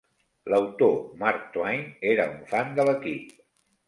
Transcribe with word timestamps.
L'autor 0.51 0.95
Mark 1.19 1.43
Twain 1.57 1.83
era 2.13 2.25
un 2.31 2.39
fan 2.55 2.73
de 2.81 2.87
l'equip. 2.89 3.37